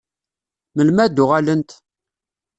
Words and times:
Melmi 0.75 1.01
ad 1.03 1.13
d-uɣalent? 1.15 1.71